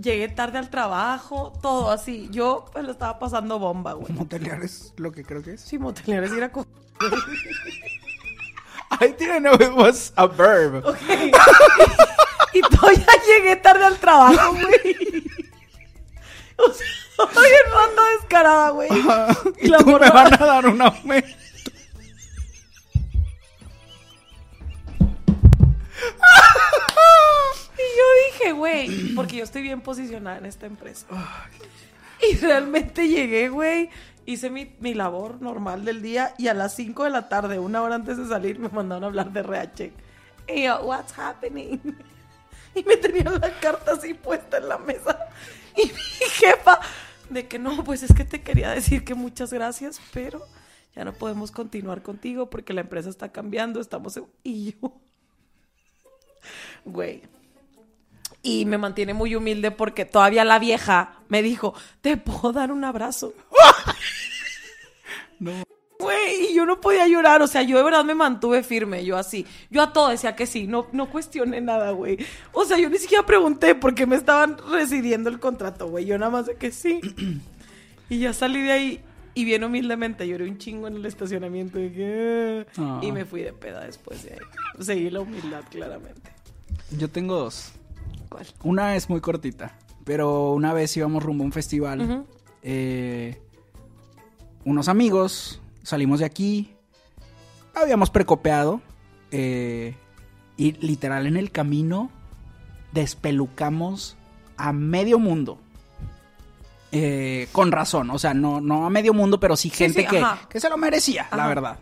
[0.00, 2.28] Llegué tarde al trabajo, todo así.
[2.30, 4.12] Yo pues, lo estaba pasando bomba, güey.
[4.12, 5.60] Motelear es lo que creo que es.
[5.60, 6.66] Sí, motelear es ir a co-
[9.00, 10.84] I didn't know it was a verb.
[10.84, 10.96] Ok.
[12.54, 15.24] y todavía llegué tarde al trabajo, güey.
[16.56, 16.86] O sea,
[17.72, 18.88] ronda descarada, güey.
[19.60, 21.28] y La tú me van a dar un aumento.
[27.98, 31.06] Yo dije, güey, porque yo estoy bien posicionada en esta empresa.
[32.30, 33.90] Y realmente llegué, güey.
[34.24, 37.82] Hice mi, mi labor normal del día y a las 5 de la tarde, una
[37.82, 39.92] hora antes de salir, me mandaron a hablar de RH.
[40.48, 41.80] Y yo, what's happening?
[42.74, 45.18] Y me tenían la carta así puesta en la mesa.
[45.76, 46.78] Y mi jefa,
[47.30, 50.46] de que no, pues es que te quería decir que muchas gracias, pero
[50.94, 54.16] ya no podemos continuar contigo porque la empresa está cambiando, estamos...
[54.16, 54.26] en-".
[54.44, 55.00] Y yo,
[56.84, 57.22] güey,
[58.42, 62.84] y me mantiene muy humilde porque todavía la vieja me dijo, ¿te puedo dar un
[62.84, 63.34] abrazo?
[66.00, 69.16] Güey, y yo no podía llorar, o sea, yo de verdad me mantuve firme, yo
[69.16, 69.44] así.
[69.68, 72.18] Yo a todo decía que sí, no, no cuestioné nada, güey.
[72.52, 76.04] O sea, yo ni siquiera pregunté por qué me estaban residiendo el contrato, güey.
[76.04, 77.00] Yo nada más de que sí.
[78.08, 81.92] y ya salí de ahí y bien humildemente lloré un chingo en el estacionamiento de
[81.92, 82.66] que...
[82.76, 83.00] Ah.
[83.02, 84.38] Y me fui de peda después de ahí.
[84.80, 86.30] Seguí la humildad, claramente.
[86.90, 87.72] Yo tengo dos.
[88.28, 88.46] ¿Cuál?
[88.62, 92.26] Una es muy cortita, pero una vez íbamos rumbo a un festival.
[92.62, 93.40] Eh,
[94.64, 96.74] unos amigos, salimos de aquí,
[97.74, 98.80] habíamos precopeado
[99.30, 99.94] eh,
[100.56, 102.10] y literal en el camino
[102.92, 104.16] despelucamos
[104.56, 105.58] a medio mundo.
[106.90, 110.24] eh, con razón, o sea, no, no a medio mundo, pero sí gente sí, que,
[110.48, 111.78] que se lo merecía, la verdad.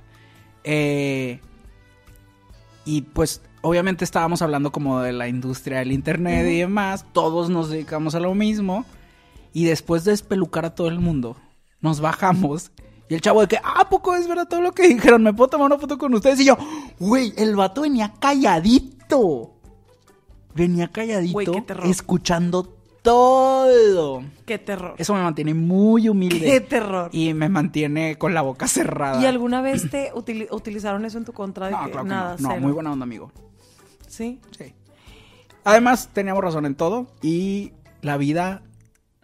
[0.65, 1.41] Eh,
[2.85, 7.69] y pues obviamente estábamos hablando como de la industria del internet y demás, todos nos
[7.71, 8.85] dedicamos a lo mismo
[9.53, 11.37] y después de espelucar a todo el mundo,
[11.81, 12.71] nos bajamos
[13.09, 15.33] y el chavo de que, ah, ¿a poco es verdad todo lo que dijeron, me
[15.33, 16.57] puedo tomar una foto con ustedes y yo,
[16.99, 19.53] güey, el vato venía calladito.
[20.55, 21.87] Venía calladito, terror.
[21.87, 24.25] escuchando todo.
[24.47, 24.95] Qué terror.
[24.99, 26.41] Eso me mantiene muy humilde.
[26.41, 27.11] Qué terror.
[27.13, 29.23] Y me mantiene con la boca cerrada.
[29.23, 31.67] ¿Y alguna vez te utili- utilizaron eso en tu contra?
[31.67, 32.57] De No, que claro que nada, no.
[32.59, 33.31] Muy buena onda, amigo.
[34.17, 34.41] Sí.
[34.57, 34.73] Sí.
[35.65, 37.07] Además, teníamos razón en todo.
[37.23, 38.63] Y la vida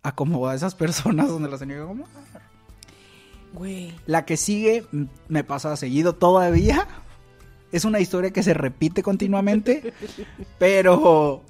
[0.02, 2.12] acomoda a esas personas donde las tenía que acomodar.
[3.54, 3.94] Güey.
[4.06, 4.84] La que sigue
[5.28, 6.86] me pasa seguido todavía.
[7.70, 9.94] Es una historia que se repite continuamente.
[10.58, 11.42] pero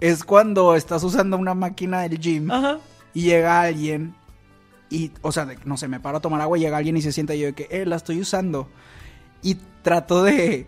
[0.00, 2.78] es cuando estás usando una máquina del gym Ajá.
[3.12, 4.14] y llega alguien
[4.88, 7.12] y, o sea, no sé, me paro a tomar agua y llega alguien y se
[7.12, 8.68] sienta y yo de que, eh, la estoy usando.
[9.42, 10.66] Y trato de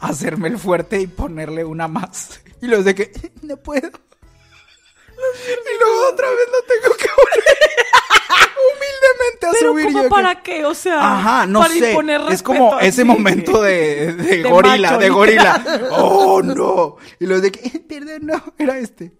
[0.00, 2.40] hacerme el fuerte y ponerle una más.
[2.62, 3.88] Y luego de que, no puedo.
[3.88, 7.70] Y luego otra vez lo tengo que volver
[8.70, 9.84] humildemente a Pero subir.
[9.86, 10.64] ¿cómo yo que- para qué?
[10.64, 11.96] O sea, Ajá, no para sé.
[12.30, 15.58] Es como ese momento de, de, De gorila, macho, de gorila.
[15.58, 15.88] literal.
[15.92, 16.96] Oh, no.
[17.18, 19.12] Y luego de que, eh, perdón, no, era este.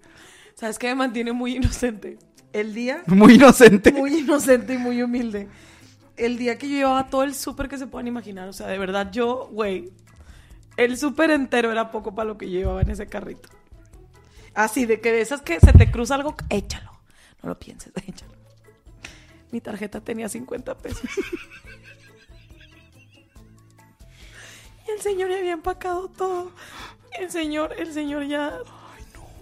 [0.54, 2.18] ¿Sabes qué me mantiene muy inocente?
[2.52, 3.92] El día Muy inocente.
[3.92, 5.48] muy inocente y muy humilde.
[6.16, 8.48] El día que yo llevaba todo el súper que se puedan imaginar.
[8.48, 9.90] O sea, de verdad, yo, güey,
[10.80, 13.50] el súper entero era poco para lo que yo llevaba en ese carrito.
[14.54, 16.90] Así, de que de esas que se te cruza algo, échalo.
[17.42, 18.32] No lo pienses, échalo.
[19.50, 21.02] Mi tarjeta tenía 50 pesos.
[24.86, 26.50] y el señor ya había empacado todo.
[27.18, 28.58] El señor, el señor ya,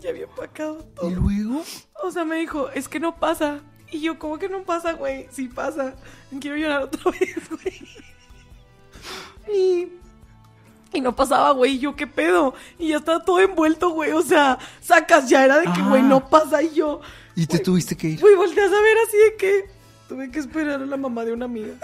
[0.01, 1.09] ya había empacado todo.
[1.09, 1.63] Y luego.
[2.03, 3.61] O sea, me dijo, es que no pasa.
[3.93, 5.29] Y yo, ¿cómo que no pasa, güey?
[5.31, 5.95] Sí pasa.
[6.41, 7.81] Quiero llorar otra vez, güey.
[9.57, 9.89] Y,
[10.93, 11.75] y no pasaba, güey.
[11.75, 12.55] Y yo, ¿qué pedo?
[12.79, 14.13] Y ya estaba todo envuelto, güey.
[14.13, 16.07] O sea, sacas, ya era de que, güey, Ah.
[16.09, 16.63] no pasa.
[16.63, 17.01] Y yo,
[17.35, 18.21] Y te tuviste que ir.
[18.21, 19.71] güey, volteas a ver así de que
[20.09, 21.75] tuve que esperar a la mamá de una amiga.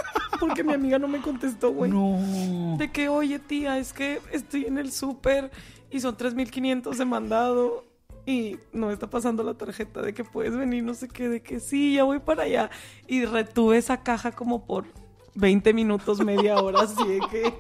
[0.41, 1.91] Porque mi amiga no me contestó, güey.
[1.91, 2.77] No.
[2.79, 5.51] De que, oye, tía, es que estoy en el súper
[5.91, 7.85] y son 3.500 de mandado
[8.27, 11.43] y no me está pasando la tarjeta de que puedes venir, no sé qué, de
[11.43, 12.71] que sí, ya voy para allá.
[13.07, 14.87] Y retuve esa caja como por
[15.35, 17.55] 20 minutos, media hora, así de que...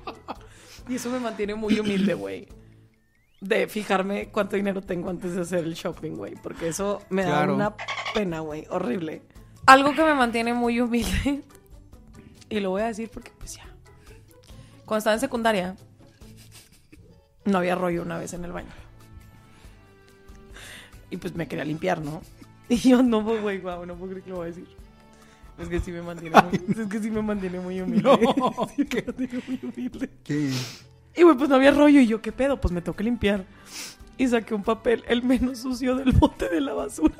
[0.88, 2.48] Y eso me mantiene muy humilde, güey.
[3.40, 6.34] De fijarme cuánto dinero tengo antes de hacer el shopping, güey.
[6.34, 7.74] Porque eso me da una
[8.14, 8.66] pena, güey.
[8.70, 9.22] Horrible.
[9.66, 11.42] Algo que me mantiene muy humilde.
[12.50, 13.64] Y lo voy a decir porque, pues ya.
[14.84, 15.76] Cuando estaba en secundaria,
[17.46, 18.68] no había rollo una vez en el baño.
[21.10, 22.22] Y pues me quería limpiar, ¿no?
[22.68, 24.68] Y yo, no, güey, guau, no puedo creer que lo voy a decir.
[25.58, 28.10] Es que sí me mantiene muy, es que sí me mantiene muy humilde.
[28.76, 30.10] Sí me mantiene muy humilde.
[30.24, 30.50] ¿Qué?
[31.16, 32.00] Y güey, pues no había rollo.
[32.00, 32.60] Y yo, ¿qué pedo?
[32.60, 33.44] Pues me que limpiar.
[34.16, 37.14] Y saqué un papel, el menos sucio del bote de la basura.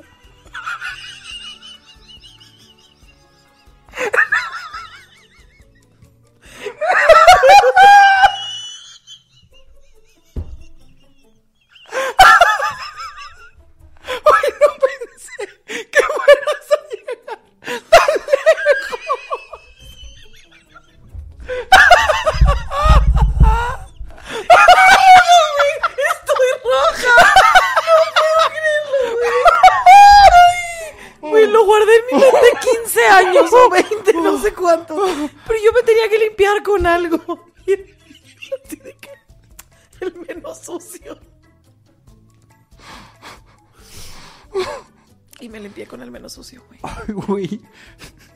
[46.35, 46.79] Sucio, güey.
[46.83, 47.61] Ay, güey.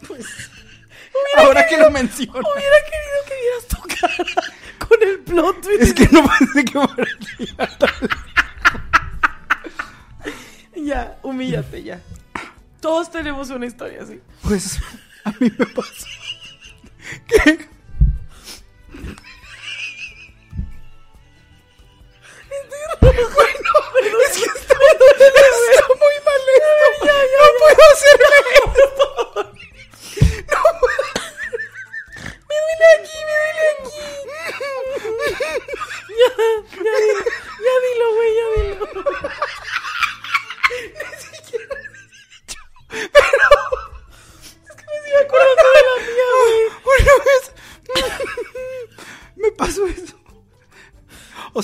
[0.08, 0.26] Pues.
[1.38, 2.40] Ahora que lo menciono.
[2.40, 4.26] Hubiera querido que vieras tu cara
[4.88, 5.82] con el plot twist.
[5.82, 7.94] Es que no pensé que fuera
[10.76, 12.02] Ya, humíllate ya.
[12.80, 14.22] Todos tenemos una historia así.
[14.42, 14.80] Pues
[15.26, 16.08] a mí me pasó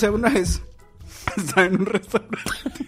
[0.06, 0.62] sea, una vez
[1.38, 2.86] estaba en un restaurante.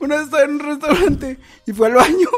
[0.00, 2.28] Una vez estaba en un restaurante y fue al baño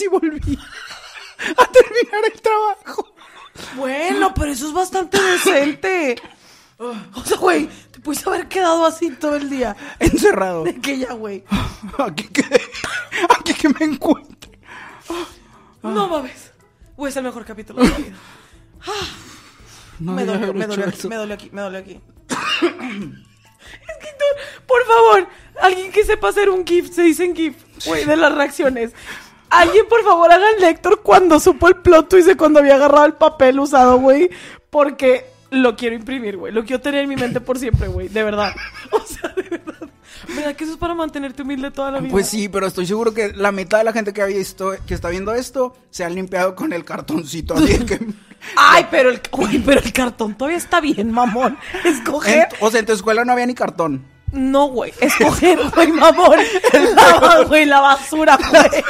[0.00, 0.58] y volví
[1.56, 3.14] a terminar el trabajo.
[3.76, 6.16] Bueno, pero eso es bastante decente.
[6.78, 9.74] O sea, güey, te puedes haber quedado así todo el día.
[9.98, 10.64] Encerrado.
[10.64, 11.44] De que ya, güey.
[11.98, 12.44] Aquí que,
[13.30, 14.58] aquí que me encuentre.
[15.82, 16.52] No mames.
[16.96, 18.16] Güey, es el mejor capítulo de la vida.
[19.98, 21.08] No me, dolió, me, dolió, eso.
[21.08, 21.92] me dolió aquí, me dolió aquí.
[21.92, 25.28] es que tú, por favor,
[25.60, 27.56] alguien que sepa hacer un GIF, se dicen GIF,
[27.86, 28.92] güey, de las reacciones.
[29.50, 33.06] Alguien, por favor, haga el lector cuando supo el plot twist de cuando había agarrado
[33.06, 34.28] el papel usado, güey.
[34.70, 36.52] Porque lo quiero imprimir, güey.
[36.52, 38.08] Lo quiero tener en mi mente por siempre, güey.
[38.08, 38.52] De verdad.
[38.90, 39.88] O sea, de verdad.
[40.34, 42.10] ¿Verdad que eso es para mantenerte humilde toda la vida?
[42.10, 44.94] Pues sí, pero estoy seguro que la mitad de la gente que ha visto, que
[44.94, 47.54] está viendo esto, se han limpiado con el cartoncito.
[47.54, 48.00] Así que.
[48.56, 51.56] Ay, pero el, güey, pero el cartón todavía está bien, mamón.
[51.84, 52.48] Escoger.
[52.50, 54.04] En- o sea, en tu escuela no había ni cartón.
[54.32, 54.92] No, güey.
[55.00, 56.38] Escoger, güey, mamón.
[56.72, 58.84] La, güey, la basura, güey.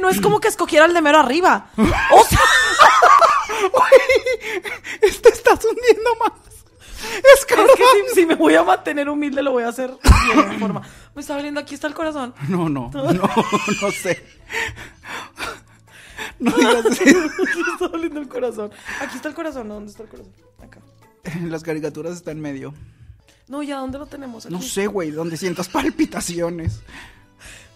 [0.00, 1.70] No es como que escogiera el de mero arriba.
[1.76, 2.40] O sea,
[3.60, 6.32] Güey, te estás hundiendo más.
[7.34, 10.82] Es que si, si me voy a mantener humilde, lo voy a hacer de forma.
[11.14, 12.34] Me está doliendo, aquí está el corazón.
[12.48, 14.24] No, no, no, no sé.
[16.38, 17.18] No digas eso.
[17.20, 18.70] Aquí está doliendo el corazón.
[19.00, 19.74] Aquí está el corazón, ¿no?
[19.74, 20.32] ¿Dónde está el corazón?
[20.62, 20.80] Acá.
[21.48, 22.74] Las caricaturas están en medio.
[23.48, 24.46] No, ya, ¿dónde lo tenemos?
[24.46, 24.54] Aquí.
[24.54, 26.80] No sé, güey, donde sientas palpitaciones.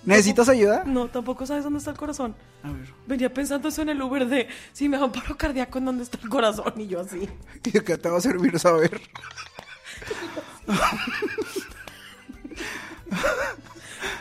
[0.07, 0.85] ¿Necesitas ayuda?
[0.85, 2.35] No, tampoco sabes dónde está el corazón.
[2.63, 2.89] A ver.
[3.07, 6.03] Venía pensando eso en el Uber de si me da un paro cardíaco en dónde
[6.05, 7.29] está el corazón y yo así.
[7.65, 9.01] ¿Y de qué te va a servir saber?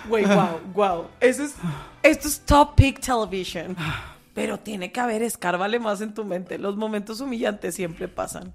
[0.08, 1.08] Güey, wow, wow.
[1.20, 1.54] Eso es,
[2.02, 3.76] esto es top peak television.
[4.34, 6.58] Pero tiene que haber, escárvale más en tu mente.
[6.58, 8.54] Los momentos humillantes siempre pasan.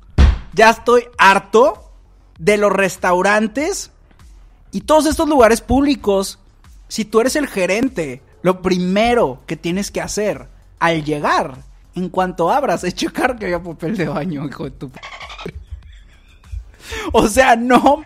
[0.54, 1.92] Ya estoy harto
[2.38, 3.92] de los restaurantes
[4.72, 6.38] y todos estos lugares públicos.
[6.88, 10.48] Si tú eres el gerente, lo primero que tienes que hacer
[10.78, 11.58] al llegar,
[11.94, 14.90] en cuanto abras, es checar que haya papel de baño, hijo de tu
[17.12, 18.02] O sea, no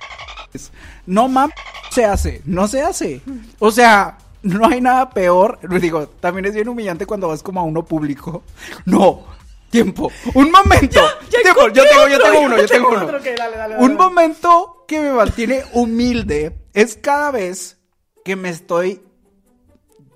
[1.07, 1.55] no mames,
[1.91, 3.21] se hace, no se hace.
[3.59, 5.59] O sea, no hay nada peor.
[5.81, 8.43] Digo, también es bien humillante cuando vas como a uno público.
[8.85, 9.25] No,
[9.71, 11.01] tiempo, un momento.
[11.31, 13.07] ya Tiempo, yo tengo, yo tengo uno, yo tengo uno.
[13.07, 17.79] dale, dale, Un momento que me mantiene humilde es cada vez
[18.25, 19.03] que me estoy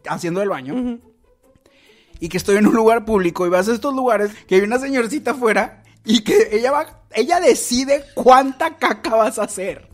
[0.09, 0.99] haciendo el baño
[2.21, 4.79] y que estoy en un lugar público y vas a estos lugares que hay una
[4.79, 9.89] señorcita afuera y que ella va, ella decide cuánta caca vas a hacer.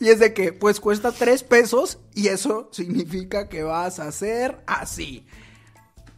[0.00, 4.62] Y es de que, pues cuesta tres pesos y eso significa que vas a hacer
[4.66, 5.26] así.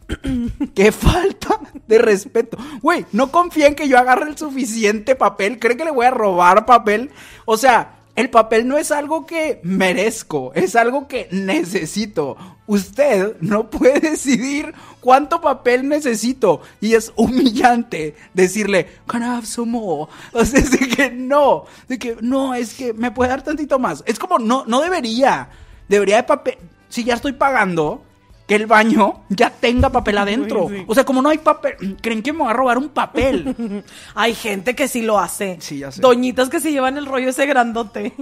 [0.75, 2.57] Qué falta de respeto.
[2.81, 5.57] Güey, no confía en que yo agarre el suficiente papel.
[5.57, 7.11] ¿Cree que le voy a robar papel?
[7.45, 12.37] O sea, el papel no es algo que merezco, es algo que necesito.
[12.67, 16.61] Usted no puede decidir cuánto papel necesito.
[16.81, 20.11] Y es humillante decirle, can I have some more?
[20.33, 23.79] O sea, es de que no, de que no, es que me puede dar tantito
[23.79, 24.03] más.
[24.05, 25.49] Es como, no, no debería.
[25.87, 26.57] Debería de papel.
[26.89, 28.03] Si ya estoy pagando,
[28.51, 30.67] que el baño ya tenga papel adentro.
[30.69, 30.83] sí.
[30.85, 33.83] O sea, como no hay papel, creen que me va a robar un papel.
[34.15, 35.57] Hay gente que sí lo hace.
[35.61, 36.01] Sí, ya sé.
[36.01, 38.13] Doñitas que se llevan el rollo ese grandote.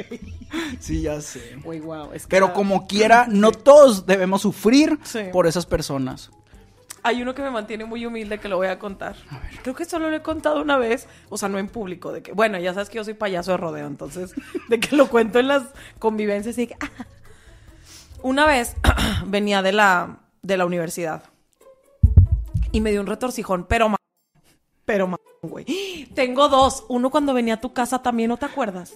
[0.80, 1.56] sí, ya sé.
[1.62, 2.10] Güey, wow.
[2.14, 4.98] Es que Pero la- como quiera, no todos debemos sufrir
[5.32, 6.30] por esas personas.
[7.02, 9.16] Hay uno que me mantiene muy humilde que lo voy a contar.
[9.62, 12.32] Creo que solo lo he contado una vez, o sea, no en público, de que,
[12.32, 14.34] bueno, ya sabes que yo soy payaso de rodeo, entonces,
[14.68, 15.62] de que lo cuento en las
[15.98, 16.88] convivencias y que, ah.
[18.22, 18.76] Una vez
[19.26, 21.22] venía de la, de la universidad
[22.72, 23.96] y me dio un retorcijón, pero ma-
[24.84, 26.06] pero ma- güey.
[26.14, 28.94] Tengo dos, uno cuando venía a tu casa también, ¿no te acuerdas?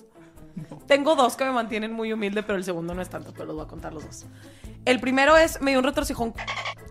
[0.87, 3.57] Tengo dos que me mantienen muy humilde, pero el segundo no es tanto, pero los
[3.57, 4.27] voy a contar los dos.
[4.85, 6.35] El primero es, me dio un retorcijón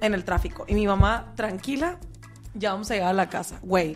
[0.01, 0.65] en el tráfico.
[0.67, 1.99] Y mi mamá, tranquila,
[2.55, 3.59] ya vamos a llegar a la casa.
[3.61, 3.95] Güey,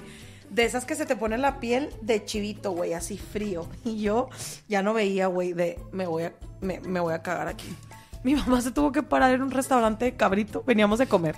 [0.49, 3.67] de esas que se te pone la piel de chivito, güey, así frío.
[3.83, 4.29] Y yo
[4.69, 7.67] ya no veía, güey, de me voy a, me, me voy a cagar aquí.
[8.27, 10.61] Mi mamá se tuvo que parar en un restaurante de cabrito.
[10.67, 11.37] Veníamos de comer.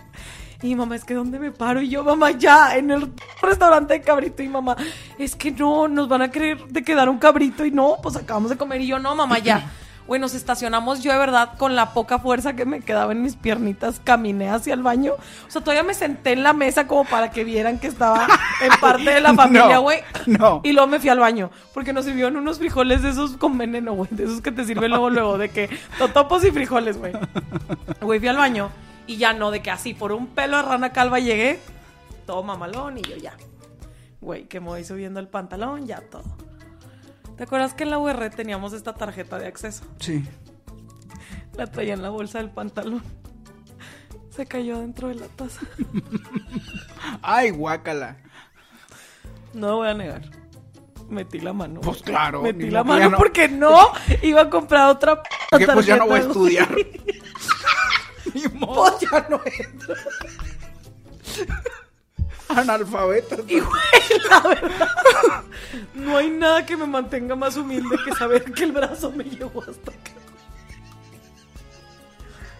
[0.64, 1.82] Y mamá, es que ¿dónde me paro?
[1.82, 3.14] Y yo, mamá, ya, en el
[3.44, 4.42] restaurante de cabrito.
[4.42, 4.76] Y mamá,
[5.20, 7.64] es que no, nos van a creer de quedar un cabrito.
[7.64, 8.82] Y no, pues acabamos de comer.
[8.82, 9.70] Y yo, no, mamá, ya.
[10.10, 13.36] Güey, nos estacionamos yo de verdad con la poca fuerza que me quedaba en mis
[13.36, 15.14] piernitas, caminé hacia el baño.
[15.48, 18.26] O sea, todavía me senté en la mesa como para que vieran que estaba
[18.60, 20.00] en parte de la familia, No, güey.
[20.26, 20.62] no.
[20.64, 23.94] Y luego me fui al baño, porque nos sirvieron unos frijoles de esos con veneno,
[23.94, 24.10] güey.
[24.10, 27.14] De esos que te sirven luego, luego, de que totopos y frijoles, güey.
[28.02, 28.72] Güey, fui al baño
[29.06, 31.60] y ya no, de que así por un pelo de rana calva llegué,
[32.26, 33.34] todo mamalón y yo ya.
[34.22, 36.24] Güey, que me voy subiendo el pantalón, ya todo.
[37.40, 39.86] ¿Te acuerdas que en la UR teníamos esta tarjeta de acceso?
[40.02, 40.26] Sí.
[41.56, 43.02] La traía en la bolsa del pantalón.
[44.30, 45.62] Se cayó dentro de la taza.
[47.22, 48.18] Ay, guácala.
[49.54, 50.24] No voy a negar.
[51.08, 51.80] Metí la mano.
[51.80, 53.88] Pues claro, Metí la mano no- porque no
[54.22, 56.68] iba a comprar otra p- Que pues ya no voy a estudiar.
[58.34, 58.84] Ni modo.
[59.00, 59.96] Pues ya no entro.
[62.50, 63.38] Analfabeta.
[63.48, 65.44] Y güey, la verdad,
[65.94, 69.62] no hay nada que me mantenga más humilde que saber que el brazo me llegó
[69.62, 70.12] hasta acá.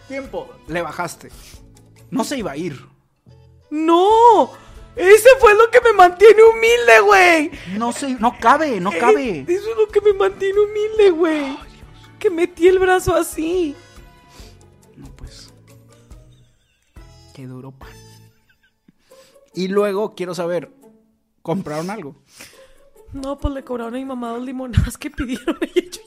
[0.08, 0.48] Tiempo.
[0.68, 1.30] Le bajaste.
[2.10, 2.84] No se iba a ir.
[3.70, 4.50] ¡No!
[4.96, 7.50] Ese fue lo que me mantiene humilde, güey.
[7.78, 9.38] No se, no cabe, no cabe.
[9.40, 11.56] Eh, Eso es lo que me mantiene humilde, güey.
[12.18, 13.76] Que metí el brazo así.
[14.96, 15.52] No, pues.
[17.34, 17.88] Qué duro pan.
[19.60, 20.70] Y luego quiero saber,
[21.42, 22.16] ¿compraron algo?
[23.12, 26.00] No, pues le cobraron a mi mamá dos limonadas que pidieron ella.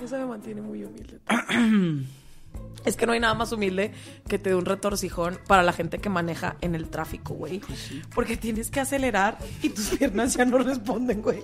[0.00, 1.18] Eso me mantiene muy humilde.
[2.84, 3.92] Es que no hay nada más humilde
[4.28, 7.62] que te dé un retorcijón para la gente que maneja en el tráfico, güey.
[8.14, 11.42] Porque tienes que acelerar y tus piernas ya no responden, güey.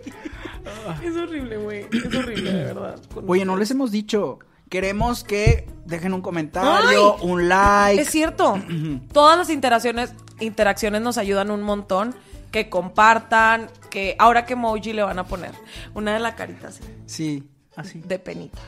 [1.02, 1.86] Es horrible, güey.
[1.90, 3.00] Es horrible, de verdad.
[3.12, 4.38] Con Oye, no les hemos dicho.
[4.70, 7.28] Queremos que dejen un comentario, ¡Ay!
[7.28, 8.00] un like.
[8.02, 8.58] Es cierto.
[9.12, 12.14] Todas las interacciones, interacciones nos ayudan un montón.
[12.50, 15.52] Que compartan, que ahora que emoji le van a poner.
[15.94, 17.44] Una de la carita así, Sí,
[17.76, 18.00] así.
[18.00, 18.58] de penita.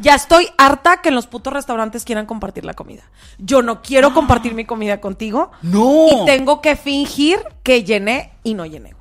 [0.00, 3.02] Ya estoy harta que en los putos restaurantes quieran compartir la comida.
[3.38, 5.50] Yo no quiero compartir mi comida contigo.
[5.62, 6.06] ¡No!
[6.12, 8.94] Y tengo que fingir que llené y no llené.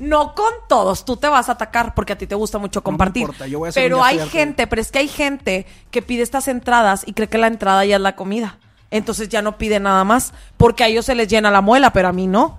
[0.00, 3.20] No con todos, tú te vas a atacar porque a ti te gusta mucho compartir.
[3.20, 6.22] importa, yo voy a hacer pero hay gente, pero es que hay gente que pide
[6.22, 8.58] estas entradas y cree que la entrada ya es la comida.
[8.90, 12.08] Entonces ya no pide nada más porque a ellos se les llena la muela, pero
[12.08, 12.58] a mí no.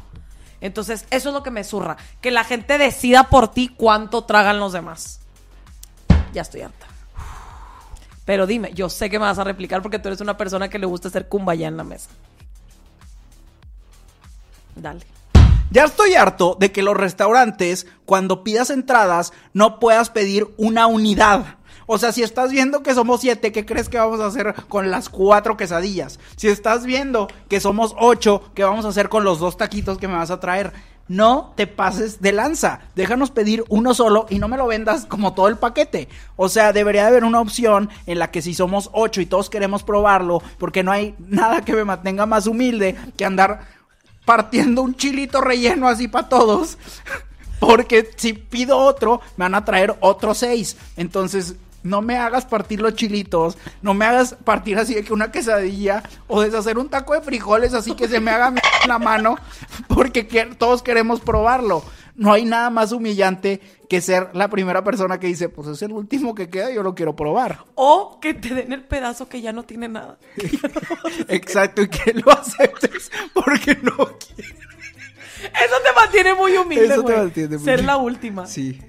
[0.62, 1.98] Entonces, eso es lo que me zurra.
[2.22, 5.20] Que la gente decida por ti cuánto tragan los demás.
[6.34, 6.86] Ya estoy harta.
[8.24, 10.78] Pero dime, yo sé que me vas a replicar porque tú eres una persona que
[10.78, 12.12] le gusta hacer cumbaya en la mesa.
[14.76, 15.21] Dale.
[15.72, 21.60] Ya estoy harto de que los restaurantes, cuando pidas entradas, no puedas pedir una unidad.
[21.88, 24.92] O sea, si estás viendo que somos siete, ¿qué crees que vamos a hacer con
[24.92, 26.20] las cuatro quesadillas?
[26.36, 30.10] Si estás viendo que somos ocho, ¿qué vamos a hacer con los dos taquitos que
[30.10, 30.74] me vas a traer?
[31.08, 32.82] No te pases de lanza.
[32.94, 36.10] Déjanos pedir uno solo y no me lo vendas como todo el paquete.
[36.36, 39.50] O sea, debería de haber una opción en la que si somos ocho y todos
[39.50, 43.81] queremos probarlo, porque no hay nada que me mantenga más humilde que andar
[44.26, 46.78] partiendo un chilito relleno así para todos.
[47.60, 50.78] Porque si pido otro, me van a traer otros seis.
[50.98, 53.58] Entonces, no me hagas partir los chilitos.
[53.82, 56.04] No me hagas partir así de que una quesadilla.
[56.28, 59.36] O deshacer un taco de frijoles así que se me haga mierda en la mano.
[59.88, 61.84] Porque que- todos queremos probarlo.
[62.14, 65.92] No hay nada más humillante que ser la primera persona que dice, pues es el
[65.94, 67.64] último que queda, yo lo quiero probar.
[67.76, 70.18] O que te den el pedazo que ya no tiene nada.
[71.30, 74.56] Exacto, y que lo aceptes porque no quieres.
[75.42, 78.46] Eso te mantiene muy humilde, Eso te mantiene muy- Ser la última.
[78.46, 78.80] Sí.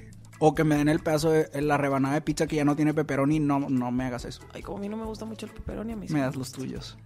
[0.45, 2.93] O que me den el pedazo de la rebanada de pizza que ya no tiene
[2.93, 4.43] pepperoni, no, no me hagas eso.
[4.53, 6.35] Ay, como a mí no me gusta mucho el pepperoni, a mí sí Me das
[6.35, 6.99] los tuyos.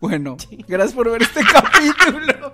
[0.00, 0.36] Bueno,
[0.68, 2.52] gracias por ver este capítulo.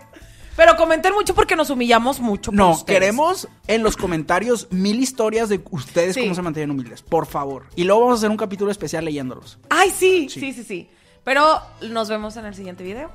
[0.57, 2.53] Pero comenten mucho porque nos humillamos mucho.
[2.53, 2.99] No, ustedes.
[3.01, 6.21] queremos en los comentarios mil historias de ustedes Sí.
[6.23, 7.65] cómo se mantienen humildes, por favor.
[7.75, 9.59] Y luego vamos a hacer un capítulo especial leyéndolos.
[9.71, 10.41] Ay, sí, Sí.
[10.41, 10.91] sí, sí, sí.
[11.25, 11.43] Pero
[11.89, 13.11] nos vemos en el siguiente video.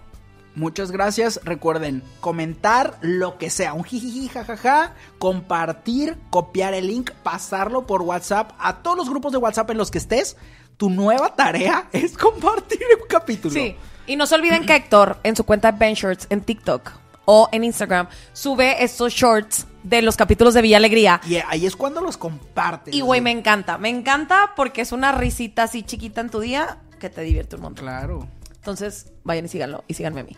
[0.55, 1.41] Muchas gracias.
[1.43, 8.51] Recuerden comentar lo que sea, un jijiji, jajaja, compartir, copiar el link, pasarlo por WhatsApp
[8.57, 10.37] a todos los grupos de WhatsApp en los que estés.
[10.77, 13.53] Tu nueva tarea es compartir un capítulo.
[13.53, 13.75] Sí.
[14.07, 16.91] Y no se olviden que Héctor, en su cuenta Shorts en TikTok
[17.25, 21.21] o en Instagram, sube estos shorts de los capítulos de Villa Alegría.
[21.27, 22.93] Y ahí es cuando los compartes.
[22.93, 23.77] Y güey, me encanta.
[23.77, 27.63] Me encanta porque es una risita así chiquita en tu día que te divierte un
[27.63, 27.85] montón.
[27.85, 28.27] Claro.
[28.55, 30.37] Entonces, vayan y síganlo y síganme a mí.